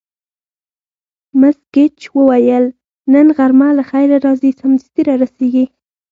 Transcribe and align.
مس 1.39 1.57
ګېج 1.73 1.99
وویل: 2.17 2.65
نن 3.11 3.27
غرمه 3.37 3.69
له 3.77 3.83
خیره 3.89 4.17
راځي، 4.25 4.51
سمدستي 4.59 5.01
را 5.07 5.15
رسېږي. 5.23 5.65